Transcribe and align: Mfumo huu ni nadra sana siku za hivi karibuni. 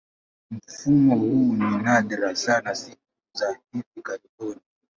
Mfumo 0.51 1.15
huu 1.17 1.53
ni 1.53 1.77
nadra 1.77 2.35
sana 2.35 2.75
siku 2.75 2.97
za 3.33 3.59
hivi 3.73 4.01
karibuni. 4.03 4.61